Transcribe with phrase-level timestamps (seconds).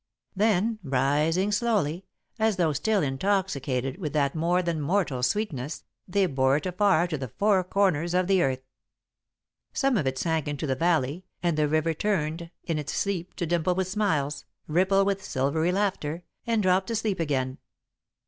[0.35, 2.05] Then, rising slowly,
[2.39, 7.19] as though still intoxicated with that more than mortal sweetness, they bore it afar to
[7.19, 8.63] the four corners of the earth.
[9.73, 13.45] Some of it sank into the valley, and the river turned in its sleep to
[13.45, 17.59] dimple with smiles, ripple with silvery laughter, and drop to sleep again.